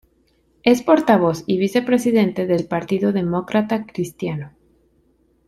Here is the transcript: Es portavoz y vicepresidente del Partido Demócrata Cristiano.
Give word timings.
Es 0.63 0.81
portavoz 0.81 1.43
y 1.45 1.59
vicepresidente 1.59 2.47
del 2.47 2.65
Partido 2.65 3.13
Demócrata 3.13 3.85
Cristiano. 3.85 4.51